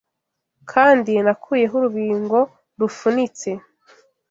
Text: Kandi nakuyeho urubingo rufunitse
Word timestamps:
Kandi 0.71 1.11
nakuyeho 1.25 1.73
urubingo 1.79 2.37
rufunitse 2.79 3.49